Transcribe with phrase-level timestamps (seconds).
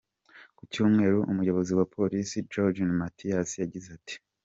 [0.57, 4.15] Ku Cyumweru, umuyobozi wa polisi, Juergen Mathies, yagize ati:.